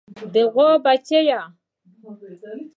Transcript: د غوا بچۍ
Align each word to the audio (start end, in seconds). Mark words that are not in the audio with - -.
د 0.33 0.35
غوا 0.53 0.69
بچۍ 0.85 1.27